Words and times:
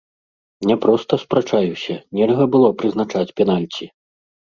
Не 0.69 0.77
проста 0.85 1.19
спрачаюся, 1.23 1.97
нельга 2.19 2.45
было 2.55 2.71
прызначаць 2.81 3.35
пенальці! 3.41 3.85